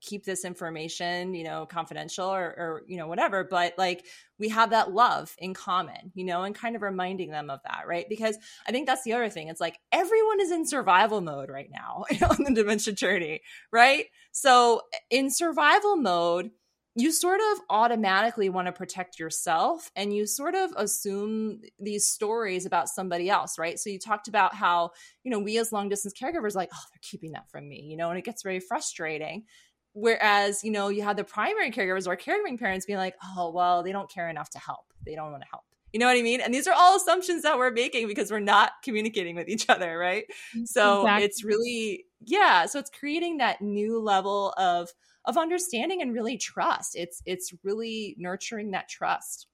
[0.05, 3.43] keep this information, you know, confidential or, or, you know, whatever.
[3.43, 4.05] But like
[4.39, 7.85] we have that love in common, you know, and kind of reminding them of that,
[7.87, 8.07] right?
[8.09, 8.37] Because
[8.67, 9.49] I think that's the other thing.
[9.49, 13.41] It's like everyone is in survival mode right now on the dementia journey,
[13.73, 14.07] right?
[14.33, 16.51] So eh, in survival mode,
[16.97, 22.67] you sort of automatically want to protect yourself and you sort of assume these stories
[22.67, 23.81] about somebody else, right?
[23.81, 24.91] So you talked about how,
[25.25, 27.97] you know, we as long distance caregivers, like, oh, they're keeping that from me, you
[27.97, 29.45] know, and it gets very frustrating.
[29.95, 33.83] Whereas, you know, you have the primary caregivers or caregiving parents being like, oh, well,
[33.83, 34.87] they don't care enough to help.
[35.07, 35.65] They don't want to help.
[35.93, 36.41] You know what I mean?
[36.41, 39.97] And these are all assumptions that we're making because we're not communicating with each other,
[39.97, 40.25] right?
[40.65, 41.25] So Exactly.
[41.25, 42.67] it's really, yeah.
[42.67, 44.91] So it's creating that new level of
[45.27, 46.97] of understanding and really trust.
[46.97, 49.47] It's it's really nurturing that trust.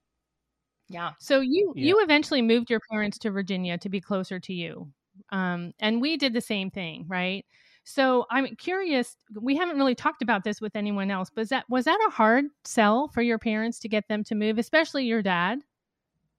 [0.89, 1.11] Yeah.
[1.19, 1.83] So you Yeah.
[1.85, 4.91] you eventually moved your parents to Virginia to be closer to you,
[5.31, 7.45] um, and we did the same thing, right?
[7.83, 9.15] So I'm curious.
[9.39, 12.11] We haven't really talked about this with anyone else, but is that was that a
[12.11, 15.59] hard sell for your parents to get them to move, especially your dad?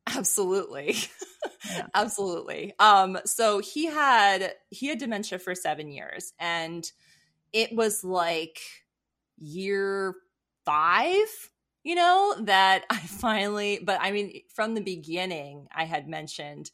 [0.07, 0.97] Absolutely.
[1.65, 1.87] Yeah.
[1.95, 2.75] Absolutely.
[2.79, 6.91] Um so he had he had dementia for 7 years and
[7.53, 8.59] it was like
[9.39, 10.15] year
[10.65, 11.17] 5,
[11.85, 16.71] you know, that I finally but I mean from the beginning I had mentioned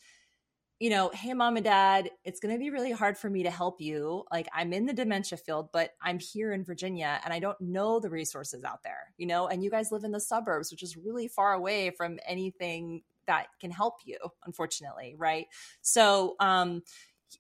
[0.81, 3.51] you know, hey mom and dad, it's going to be really hard for me to
[3.51, 4.25] help you.
[4.31, 7.99] Like I'm in the dementia field, but I'm here in Virginia and I don't know
[7.99, 10.97] the resources out there, you know, and you guys live in the suburbs, which is
[10.97, 15.47] really far away from anything that can help you, unfortunately, right?
[15.83, 16.83] So, um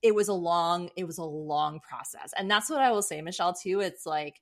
[0.03, 2.33] it was a long it was a long process.
[2.37, 3.81] And that's what I will say, Michele, too.
[3.81, 4.41] It's like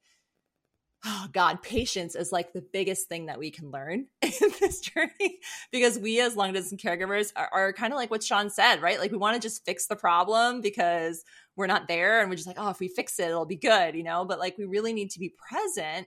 [1.06, 5.38] oh god patience is like the biggest thing that we can learn in this journey
[5.72, 8.98] because we as long distance caregivers are, are kind of like what sean said right?
[8.98, 12.46] Like we want to just fix the problem because we're not there and we're just
[12.46, 14.24] like oh if we fix it it'll be good you know?
[14.24, 16.06] But like we really need to be present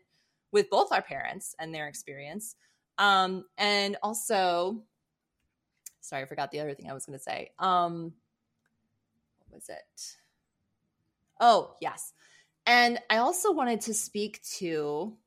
[0.52, 2.56] with both our parents and their experience.
[2.98, 4.84] Um and also
[6.02, 7.52] sorry i forgot the other thing i was going to say.
[7.60, 8.14] Um
[9.48, 10.16] what was it?
[11.40, 12.14] Oh yes
[12.70, 15.18] and I also wanted to speak to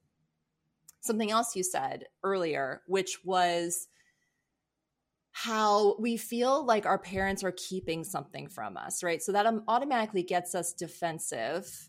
[1.00, 3.88] something else you said earlier, which was
[5.32, 9.20] how we feel like our parents are keeping something from us, right?
[9.20, 11.88] So that um, automatically gets us defensive.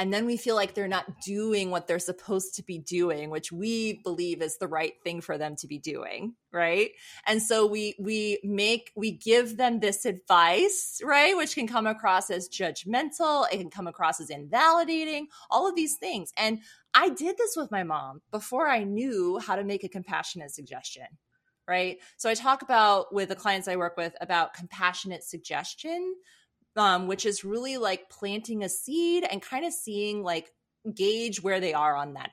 [0.00, 3.52] And then we feel like they're not doing what they're supposed to be doing, which
[3.52, 6.92] we believe is the right thing for them to be doing, right?
[7.26, 12.30] And so we we make we give them this advice, right, which can come across
[12.30, 16.32] as judgmental, it can come across as invalidating, all of these things.
[16.34, 16.60] And
[16.94, 21.08] I did this with my mom before I knew how to make a compassionate suggestion,
[21.68, 21.98] right?
[22.16, 26.14] So I talk about with the clients I work with about compassionate suggestion,
[26.76, 30.52] um, which is really like planting a seed and kind of seeing like
[30.94, 32.30] gauge where they are on that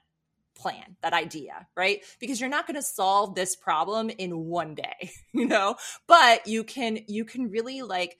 [0.55, 2.03] plan, that idea, right?
[2.19, 5.75] Because you're not going to solve this problem in one day, you know,
[6.07, 8.17] but you can you can really like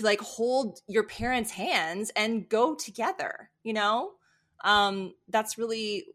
[0.00, 4.12] like hold your parents' hands and go together, you know?
[4.64, 6.06] Um that's really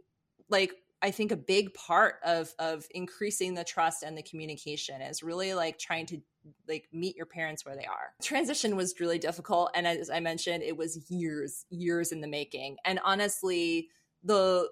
[0.49, 5.23] like I think a big part of of increasing the trust and the communication is
[5.23, 6.21] really like trying to
[6.67, 8.13] like meet your parents where they are.
[8.21, 12.77] Transition was really difficult and as I mentioned it was years years in the making.
[12.85, 13.89] And honestly
[14.23, 14.69] the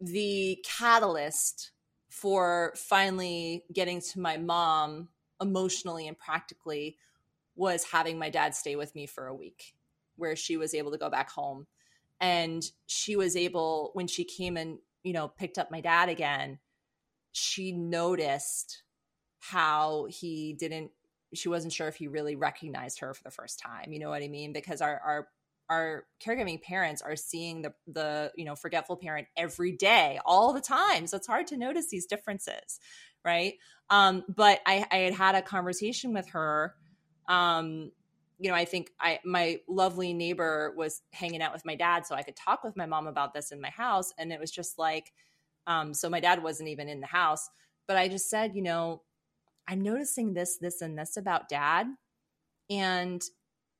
[0.00, 1.72] the catalyst
[2.08, 5.08] for finally getting to my mom
[5.40, 6.96] emotionally and practically
[7.56, 9.74] was having my dad stay with me for a week
[10.16, 11.66] where she was able to go back home
[12.20, 16.58] and she was able when she came and you know picked up my dad again
[17.32, 18.83] she noticed
[19.50, 20.90] how he didn't
[21.34, 24.22] she wasn't sure if he really recognized her for the first time you know what
[24.22, 24.52] i mean?
[24.52, 25.28] Because our our
[25.70, 30.60] our caregiving parents are seeing the the you know forgetful parent every day all the
[30.60, 31.06] time.
[31.06, 32.80] So it's hard to notice these differences
[33.24, 33.54] right?
[33.90, 36.74] Um but i i had had a conversation with her
[37.28, 37.90] um
[38.38, 42.14] you know i think i my lovely neighbor was hanging out with my dad so
[42.14, 44.78] i could talk with my mom about this in my house and it was just
[44.78, 45.12] like
[45.66, 47.48] um so my dad wasn't even in the house
[47.86, 49.00] but i just said you know
[49.68, 51.86] i'm noticing this this and this about dad
[52.70, 53.22] and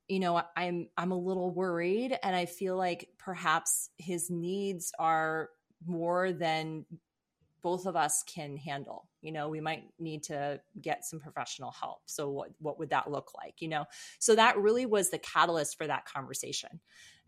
[0.08, 5.48] you know i'm i'm a little worried and i feel like perhaps his needs are
[5.86, 6.84] more than
[7.64, 9.08] both of us can handle.
[9.22, 12.02] You know we might need to get some professional help.
[12.04, 13.86] So what what would that look like you know?
[14.20, 16.80] So that really was the catalyst for that conversation.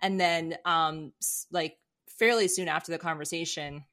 [0.03, 1.12] And then um
[1.51, 3.85] like fairly soon after the conversation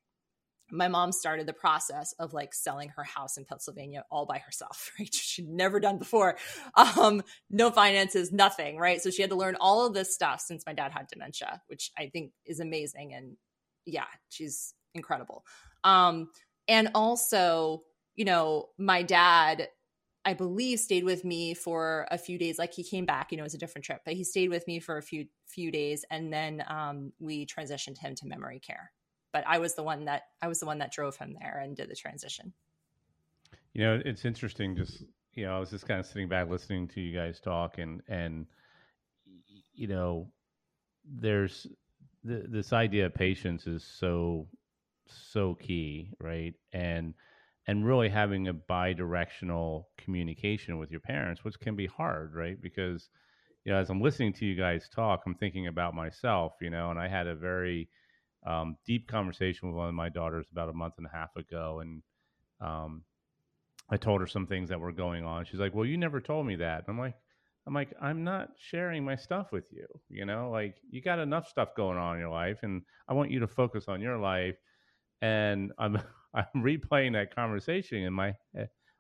[0.73, 4.91] my mom started the process of like selling her house in Pennsylvania all by herself,
[4.99, 5.13] right?
[5.13, 6.37] She'd never done before.
[6.75, 9.01] Um, no finances, nothing, right?
[9.01, 11.91] So she had to learn all of this stuff since my dad had dementia, which
[11.97, 13.13] I think is amazing.
[13.13, 13.37] And
[13.85, 15.45] yeah, she's incredible.
[15.83, 16.29] Um,
[16.67, 17.83] and also,
[18.15, 19.67] you know, my dad,
[20.25, 22.57] I believe, stayed with me for a few days.
[22.57, 24.65] Like he came back, you know, it was a different trip, but he stayed with
[24.67, 28.91] me for a few few days, and then um, we transitioned him to memory care
[29.33, 31.75] but I was the one that I was the one that drove him there and
[31.75, 32.53] did the transition.
[33.73, 34.77] You know, it's interesting.
[34.77, 37.79] Just you know, I was just kind of sitting back listening to you guys talk,
[37.79, 38.45] and and
[39.73, 40.29] you know,
[41.03, 41.67] there's
[42.23, 44.47] the, this idea of patience is so
[45.07, 46.53] so key, right?
[46.71, 47.15] And
[47.65, 52.61] and really having a bi-directional communication with your parents, which can be hard, right?
[52.61, 53.09] Because
[53.65, 56.91] you know, as I'm listening to you guys talk, I'm thinking about myself, you know,
[56.91, 57.89] and I had a very
[58.45, 61.79] um, deep conversation with one of my daughters about a month and a half ago,
[61.79, 62.01] and
[62.59, 63.03] um,
[63.89, 65.45] I told her some things that were going on.
[65.45, 67.15] She's like, "Well, you never told me that." I'm like,
[67.67, 69.85] "I'm like, I'm not sharing my stuff with you.
[70.09, 73.31] You know, like you got enough stuff going on in your life, and I want
[73.31, 74.55] you to focus on your life."
[75.21, 75.99] And I'm
[76.33, 78.35] I'm replaying that conversation in my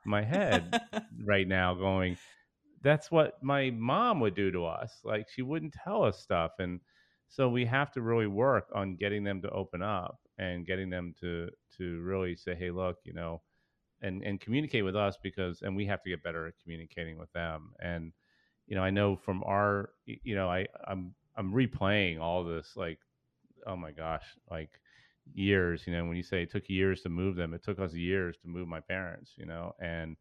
[0.05, 0.81] my head
[1.25, 2.17] right now, going,
[2.81, 5.01] "That's what my mom would do to us.
[5.03, 6.79] Like she wouldn't tell us stuff and."
[7.33, 11.15] So we have to really work on getting them to open up and getting them
[11.19, 13.41] to to really say, hey, look, you know,
[14.01, 17.33] and and communicate with us because and we have to get better at communicating with
[17.33, 17.73] them.
[17.79, 18.13] And
[18.67, 22.99] you know, I know from our, you know, I I'm I'm replaying all this like,
[23.65, 24.79] oh my gosh, like
[25.33, 25.87] years.
[25.87, 28.37] You know, when you say it took years to move them, it took us years
[28.43, 29.33] to move my parents.
[29.37, 30.17] You know, and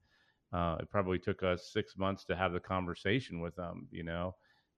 [0.50, 3.86] uh, it probably took us six months to have the conversation with them.
[3.90, 4.34] You know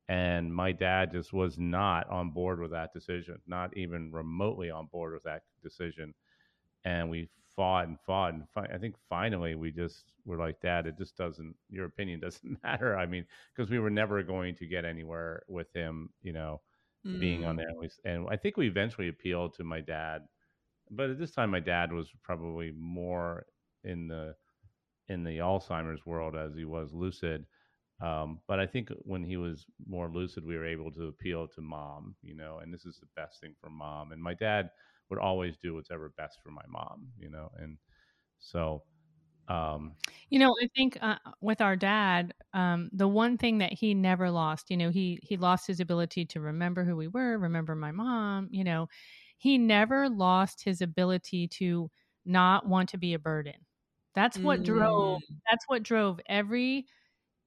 [0.08, 4.86] and my dad just was not on board with that decision, not even remotely on
[4.86, 6.12] board with that decision.
[6.84, 10.86] And we fought and fought, and fi- I think finally we just were like, "Dad,
[10.86, 11.54] it just doesn't.
[11.70, 15.72] Your opinion doesn't matter." I mean, because we were never going to get anywhere with
[15.72, 16.60] him, you know,
[17.06, 17.18] mm.
[17.18, 17.58] being on mm.
[17.58, 18.12] there.
[18.12, 20.22] And I think we eventually appealed to my dad,
[20.90, 23.46] but at this time, my dad was probably more
[23.84, 24.34] in the
[25.08, 27.46] in the Alzheimer's world as he was lucid
[28.00, 31.61] um, but I think when he was more lucid, we were able to appeal to
[31.61, 34.12] mom, you know, and this is the best thing for mom.
[34.12, 34.70] And my dad
[35.11, 37.78] would always do what's ever best for my mom, you know, and
[38.38, 38.83] so.
[39.46, 39.92] Um,
[40.30, 44.30] you know, I think uh, with our dad, um, the one thing that he never
[44.30, 47.92] lost, you know, he he lost his ability to remember who we were, remember my
[47.92, 48.48] mom.
[48.50, 48.88] You know,
[49.37, 51.90] he never lost his ability to
[52.25, 53.52] not want to be a burden.
[54.14, 54.64] That's what mm.
[54.64, 55.21] drove.
[55.50, 56.87] That's what drove every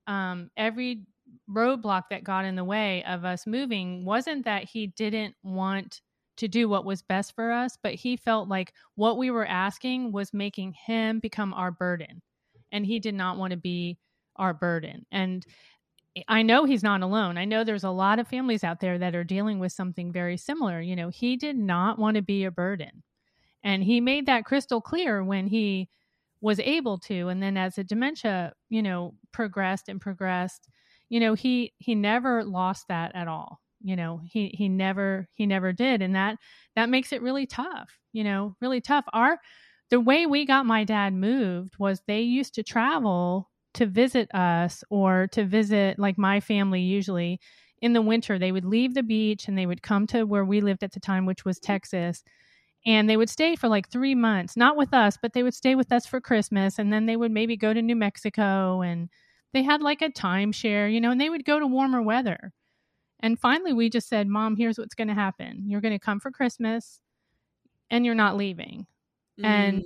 [0.07, 1.03] um, every
[1.49, 6.01] roadblock that got in the way of us moving wasn't that he didn't want
[6.37, 10.11] to do what was best for us, but he felt like what we were asking
[10.11, 12.21] was making him become our burden.
[12.71, 13.97] And he did not want to be
[14.35, 15.05] our burden.
[15.11, 15.45] And
[16.27, 17.37] I know he's not alone.
[17.37, 20.37] I know there's a lot of families out there that are dealing with something very
[20.37, 20.79] similar.
[20.81, 23.03] You know, he did not want to be a burden.
[23.63, 25.89] And he made that crystal clear when he
[26.47, 30.67] was able to and then as the dementia you know progressed and progressed
[31.09, 35.45] you know he he never lost that at all you know he he never he
[35.45, 36.37] never did and that
[36.75, 39.05] that makes it really tough you know, really tough.
[39.13, 39.39] Our
[39.91, 44.83] the way we got my dad moved was they used to travel to visit us
[44.89, 47.39] or to visit like my family usually
[47.79, 50.61] in the winter they would leave the beach and they would come to where we
[50.61, 51.67] lived at the time which was mm.
[51.67, 52.23] Texas
[52.87, 55.75] and they would stay for like 3 months not with us but they would stay
[55.75, 59.09] with us for Christmas and then they would maybe go to New Mexico and
[59.53, 62.53] they had like a timeshare you know and they would go to warmer weather
[63.19, 66.19] and finally we just said mom here's what's going to happen you're going to come
[66.19, 66.99] for Christmas
[67.91, 68.87] and you're not leaving
[69.39, 69.45] mm.
[69.45, 69.85] and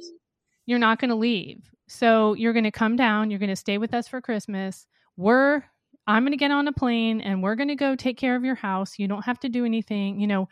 [0.65, 3.77] you're not going to leave so you're going to come down, you're going to stay
[3.77, 4.87] with us for Christmas.
[5.17, 5.61] We're
[6.07, 8.45] I'm going to get on a plane and we're going to go take care of
[8.45, 8.97] your house.
[8.97, 10.47] You don't have to do anything, you know.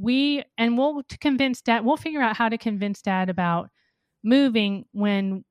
[0.00, 3.70] We and we'll convince dad, we'll figure out how to convince dad about
[4.22, 5.44] moving when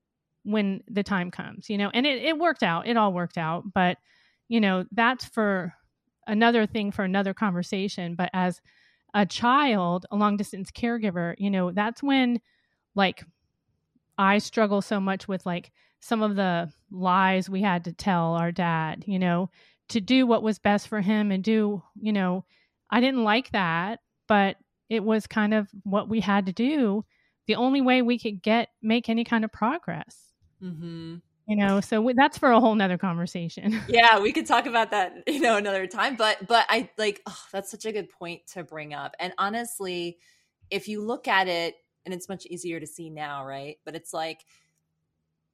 [0.43, 1.91] when the time comes, you know.
[1.93, 2.87] And it it worked out.
[2.87, 3.97] It all worked out, but
[4.47, 5.73] you know, that's for
[6.27, 8.61] another thing for another conversation, but as
[9.13, 12.39] a child, a long distance caregiver, you know, that's when
[12.95, 13.23] like
[14.17, 15.71] I struggle so much with like
[16.01, 19.49] some of the lies we had to tell our dad, you know,
[19.89, 22.45] to do what was best for him and do, you know,
[22.89, 23.99] I didn't like that,
[24.29, 24.55] but
[24.89, 27.03] it was kind of what we had to do.
[27.47, 30.17] The only way we could get make any kind of progress.
[30.63, 31.15] Mm-hmm.
[31.47, 33.81] You know, so that's for a whole nother conversation.
[33.89, 36.15] Yeah, we could talk about that, you know, another time.
[36.15, 39.15] But but I like oh, that's such a good point to bring up.
[39.19, 40.19] And honestly,
[40.69, 41.75] if you look at it
[42.05, 43.77] and it's much easier to see now, right?
[43.83, 44.45] But it's like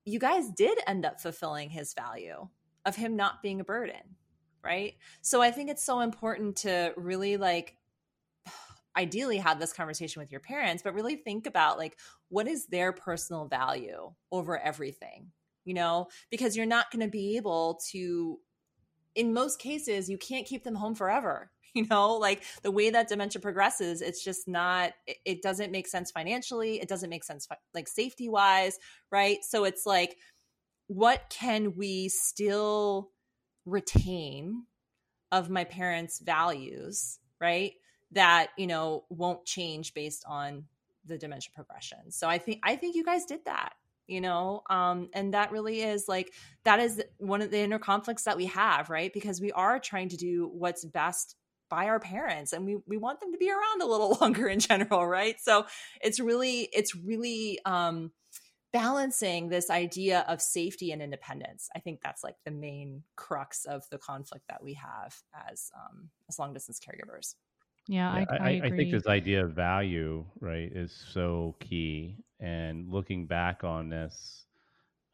[0.04, 2.48] you guys did end up fulfilling his value
[2.86, 4.18] of him not being a burden,
[4.64, 4.96] right?
[5.22, 7.78] So I think it's so important to really like
[8.98, 11.98] ideally have this conversation with your parents, but really think about like
[12.30, 15.32] what is their personal value over everything,
[15.66, 18.40] you know, because you're not going to be able to
[19.16, 22.16] in most cases you can't keep them home forever you know?
[22.16, 24.94] Like the way that dementia progresses it's just not
[25.26, 28.78] it, doesn't make sense financially it doesn't make sense like safety wise
[29.12, 29.38] right?
[29.44, 30.18] So it's like
[30.88, 33.12] what can we still
[33.66, 34.64] retain
[35.32, 37.74] of my parents values right
[38.16, 40.66] that you know won't change based on
[41.06, 42.12] the dementia progression.
[42.12, 43.74] So i think i think you guys did that
[44.08, 44.62] you know?
[44.70, 46.32] Um and that really is like
[46.64, 49.12] that is one of the inner conflicts that we have right?
[49.14, 51.36] Because we are trying to do what's best
[51.70, 54.60] by our parents and we we want them to be around a little longer in
[54.60, 55.40] general right?
[55.40, 55.66] So
[56.02, 58.12] it's really it's really um
[58.72, 61.70] balancing this idea of safety and independence.
[61.74, 65.16] I think that's like the main crux of the conflict that we have
[65.50, 67.36] as um as long distance caregivers
[67.88, 72.90] yeah, yeah I, I, I, think this idea of value right is so key and
[72.92, 74.46] looking back on this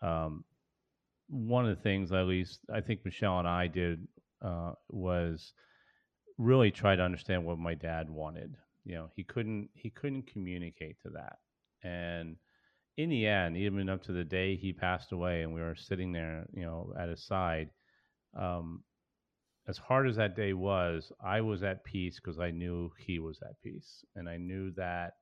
[0.01, 0.43] um
[1.27, 4.07] one of the things at least i think michele and i did
[4.41, 5.53] uh, was
[6.37, 8.55] really try to understand what my dad wanted.
[8.83, 11.37] You know, he couldn't he couldn't communicate to that.
[11.83, 12.35] And
[12.97, 16.11] in the end, even up to the day he passed away and we were sitting
[16.11, 17.69] there, you know, at his side,
[18.37, 18.83] um,
[19.67, 23.39] as hard as that day was, I was at peace because I knew he was
[23.41, 24.03] at peace.
[24.15, 25.13] And I knew that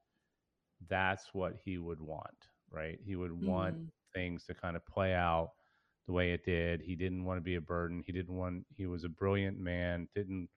[0.90, 3.00] that's what he would want, right?
[3.06, 3.88] He would want mm.
[4.14, 5.52] things to kind of play out
[6.08, 6.82] the way it did.
[6.82, 8.02] He didn't want to be a burden.
[8.06, 10.50] He didn't want, he was a brilliant man, didn't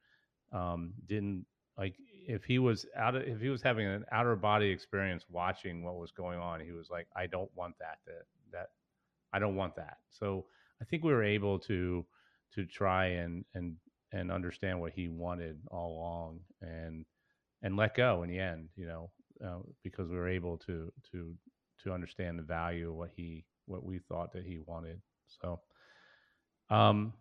[0.53, 1.47] um, didn't
[1.79, 1.95] like
[2.29, 5.97] if he was out of if he was having an outer body experience watching what
[5.97, 8.13] was going on he was like i don't want that to,
[8.53, 8.69] that
[9.33, 10.45] i don't want that so
[10.81, 12.05] i think we were able to
[12.55, 13.77] to try and and
[14.13, 17.05] and understand what he wanted all along and
[17.63, 19.11] and let go in the end you know
[19.45, 21.35] uh, because we were able to to
[21.83, 25.01] to understand the value of what he what we thought that he wanted.
[25.41, 25.61] So
[26.71, 27.13] um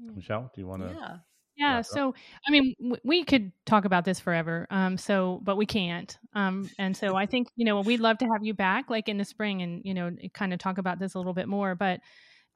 [0.00, 0.14] hmm.
[0.14, 1.16] michele do you want to yeah.
[1.56, 2.14] Yeah so
[2.46, 6.70] i mean w- we could talk about this forever um so but we can't um
[6.78, 9.24] and so i think you know we'd love to have you back like in the
[9.24, 12.00] spring and you know kind of talk about this a little bit more but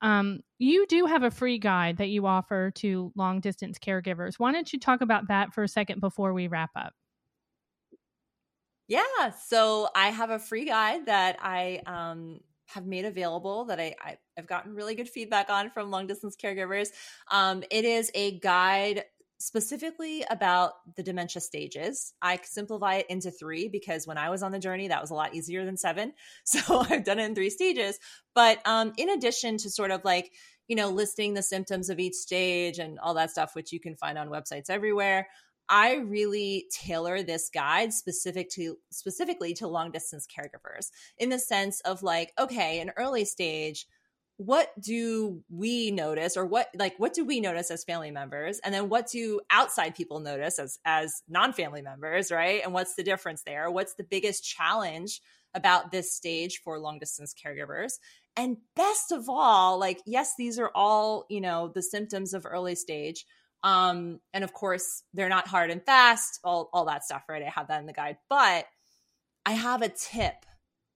[0.02, 4.52] um you do have a free guide that you offer to long distance caregivers why
[4.52, 6.92] don't you talk about that for a second before we wrap up
[8.88, 13.94] yeah so i have a free guide that i um have made available that I,
[14.00, 16.88] I have gotten really good feedback on from long distance caregivers.
[17.30, 19.04] Um, it is a guide
[19.38, 22.12] specifically about the dementia stages.
[22.22, 25.14] I simplify it into three because when I was on the journey, that was a
[25.14, 26.12] lot easier than seven.
[26.44, 27.98] So I've done it in three stages.
[28.34, 30.30] But um, in addition to sort of like,
[30.68, 33.96] you know, listing the symptoms of each stage and all that stuff, which you can
[33.96, 35.26] find on websites everywhere,
[35.68, 41.80] I really tailor this guide specific to specifically to long distance caregivers in the sense
[41.80, 43.86] of like, okay, an early stage,
[44.36, 48.60] what do we notice or what like what do we notice as family members?
[48.64, 52.60] And then what do outside people notice as as non-family members right?
[52.64, 53.70] And what's the difference there?
[53.70, 55.20] What's the biggest challenge
[55.54, 57.94] about this stage for long distance caregivers?
[58.36, 62.74] And best of all like yes these are all you know the symptoms of early
[62.74, 63.26] stage
[63.62, 67.42] um and of course they're not hard and fast all all that stuff right?
[67.42, 68.16] I have that in the guide.
[68.28, 68.66] But
[69.46, 70.44] i have a tip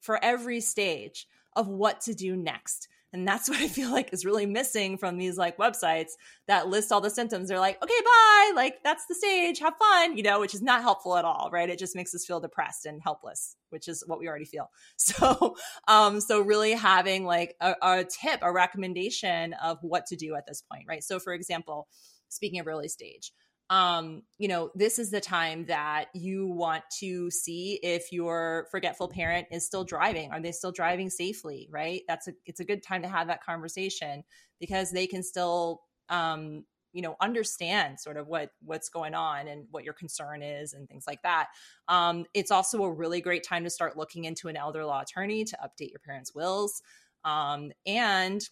[0.00, 4.24] for every stage of what to do next and that's what I feel like is
[4.24, 6.10] really missing from these like websites
[6.46, 7.48] that list all the symptoms.
[7.48, 8.52] They're like, okay, bye.
[8.54, 9.58] Like, that's the stage.
[9.60, 11.68] Have fun, you know, which is not helpful at all, right?
[11.68, 14.70] It just makes us feel depressed and helpless, which is what we already feel.
[14.98, 15.56] So,
[15.88, 20.44] um, so really having like a, a tip, a recommendation of what to do at
[20.46, 21.02] this point, right?
[21.02, 21.88] So, for example,
[22.28, 23.32] speaking of early stage,
[23.70, 29.08] um, you know, this is the time that you want to see if your forgetful
[29.08, 30.30] parent is still driving.
[30.30, 31.68] Are they still driving safely?
[31.70, 32.02] Right.
[32.08, 34.24] That's a it's a good time to have that conversation
[34.58, 39.66] because they can still um, you know understand sort of what what's going on and
[39.70, 41.48] what your concern is and things like that
[41.88, 45.44] um, it's also a really great time to start looking into an elder law attorney
[45.44, 46.82] to update your parents wills
[47.24, 48.48] um, and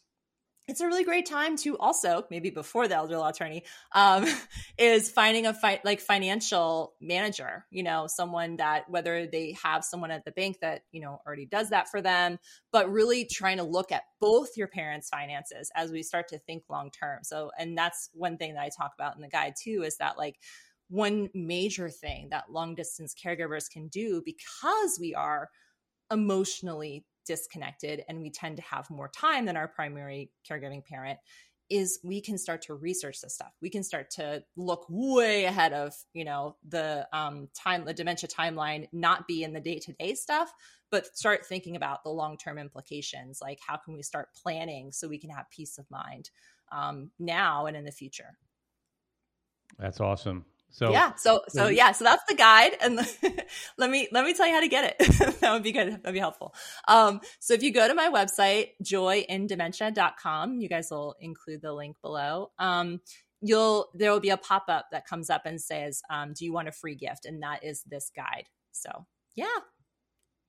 [0.69, 3.63] it's a really great time to also maybe before the elder law attorney
[3.93, 4.27] um,
[4.79, 10.11] is finding a fi- like financial manager you know someone that whether they have someone
[10.11, 12.39] at the bank that you know already does that for them
[12.73, 16.65] but really trying to look at both your parents finances as we start to think
[16.69, 17.21] long term.
[17.23, 20.19] So and that's one thing that i talk about in the guide too is that
[20.19, 20.37] like
[20.89, 25.49] one major thing that long distance caregivers can do because we are
[26.13, 31.19] emotionally disconnected and we tend to have more time than our primary caregiving parent
[31.69, 33.53] is we can start to research this stuff.
[33.61, 38.29] We can start to look way ahead of, you know, the um, time, the dementia
[38.29, 40.53] timeline, not be in the day to day stuff,
[40.91, 43.41] but start thinking about the long term implications.
[43.43, 46.31] Like, how can we start planning so we can have peace of mind
[46.71, 48.39] um, now and in the future?
[49.79, 50.45] That's awesome.
[50.77, 52.97] So yeah, so so yeah, so that's the guide, and
[53.79, 55.39] let me let me tell you how to get it.
[55.41, 55.91] that would be good.
[55.91, 56.55] That'd be helpful.
[56.87, 61.97] Um, so if you go to my website, joyindementia.com, you guys will include the link
[62.03, 62.51] below.
[62.59, 63.01] Um,
[63.41, 66.53] you'll there will be a pop up that comes up and says, um, "Do you
[66.53, 68.45] want a free gift?" And that is this guide.
[68.73, 69.47] So yeah,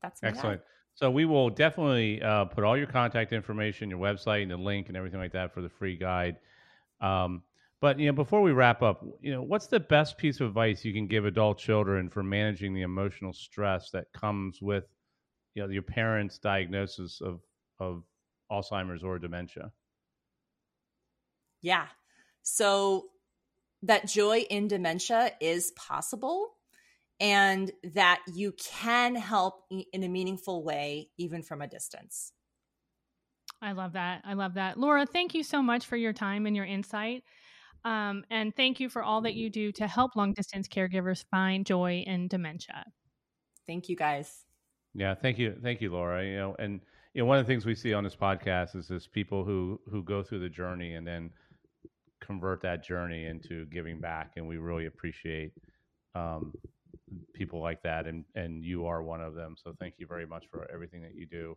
[0.02, 0.60] that's excellent.
[0.60, 0.68] Guide.
[0.96, 4.90] So we will definitely uh, put all your contact information, your website, and the link
[4.90, 6.36] and everything like that for the free guide.
[7.00, 7.44] Um,
[7.82, 10.84] but you know, before we wrap up, you know, what's the best piece of advice
[10.84, 14.86] you can give adult children for managing the emotional stress that comes with,
[15.54, 17.42] you know, your parents' diagnosis of
[17.80, 18.04] of
[18.52, 19.72] Alzheimer's or dementia?
[21.62, 21.88] Yeah.
[22.42, 23.10] So
[23.84, 26.56] that joy in dementia is possible
[27.20, 32.32] and that you can help in a meaningful way even from a distance.
[33.62, 34.22] I love that.
[34.24, 34.80] I love that.
[34.80, 37.24] Laura, thank you so much for your time and your insight.
[37.88, 41.66] Um, and thank you for all that you do to help long distance caregivers find
[41.66, 42.84] joy in dementia.
[43.66, 44.44] Thank you, guys.
[44.94, 46.26] Yeah, thank you, thank you, Laura.
[46.26, 46.82] You know, and
[47.14, 49.80] you know, one of the things we see on this podcast is this people who
[49.90, 51.30] who go through the journey and then
[52.20, 55.54] convert that journey into giving back, and we really appreciate
[56.14, 56.54] um,
[57.34, 59.56] people like that, and and you are one of them.
[59.64, 61.56] So thank you very much for everything that you do,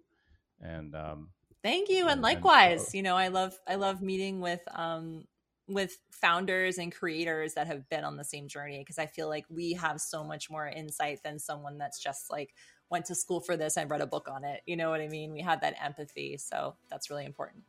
[0.61, 1.31] and um,
[1.65, 2.85] thank you, and, and likewise.
[2.87, 5.25] And, you know, I love I love meeting with um,
[5.71, 9.45] with founders and creators that have been on the same journey because I feel like
[9.49, 12.55] we have so much more insight than someone that's just like
[12.91, 14.61] went to school for this and read a book on it.
[14.67, 15.33] You know what I mean?
[15.33, 16.37] We have that empathy.
[16.37, 17.63] So that's really important.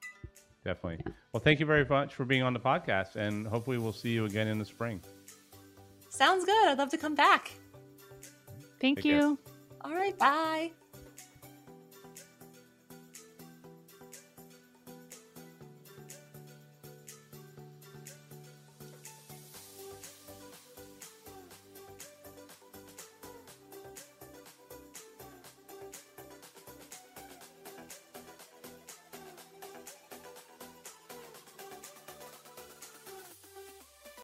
[0.65, 1.05] Definitely.
[1.31, 4.25] Well, thank you very much for being on the podcast and hopefully we'll see you
[4.25, 5.01] again in the spring.
[6.09, 6.67] Sounds good.
[6.67, 7.51] I'd love to come back.
[8.79, 9.39] Thank Take you.
[9.45, 9.53] Care.
[9.83, 10.17] All right.
[10.17, 10.71] Bye.